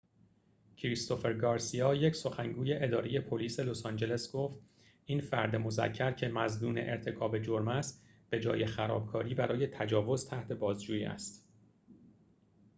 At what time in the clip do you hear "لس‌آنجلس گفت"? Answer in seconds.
3.59-4.59